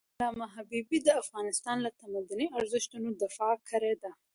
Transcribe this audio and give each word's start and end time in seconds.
علامه 0.15 0.47
حبيبي 0.55 0.97
د 1.03 1.09
افغانستان 1.21 1.77
له 1.85 1.91
تمدني 2.01 2.47
ارزښتونو 2.59 3.09
دفاع 3.23 3.53
کړی 3.69 3.93
ده. 4.01 4.11